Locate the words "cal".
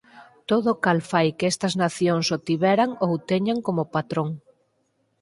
0.83-0.99